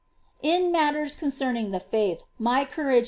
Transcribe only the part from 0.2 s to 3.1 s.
In matters concerninsr the faith, my courage Faith.